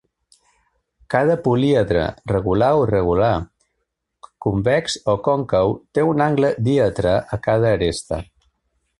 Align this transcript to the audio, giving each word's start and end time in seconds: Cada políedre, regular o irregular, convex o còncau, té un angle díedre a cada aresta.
Cada 1.13 1.33
políedre, 1.47 2.05
regular 2.31 2.69
o 2.77 2.87
irregular, 2.87 3.35
convex 4.45 4.95
o 5.13 5.15
còncau, 5.27 5.75
té 5.97 6.05
un 6.13 6.23
angle 6.29 6.49
díedre 6.69 7.13
a 7.37 7.39
cada 7.49 7.69
aresta. 7.77 8.19